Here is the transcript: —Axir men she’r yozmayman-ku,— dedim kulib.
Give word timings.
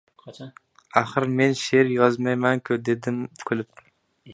—Axir 1.01 1.27
men 1.41 1.53
she’r 1.65 1.93
yozmayman-ku,— 1.99 2.79
dedim 2.91 3.25
kulib. 3.51 3.89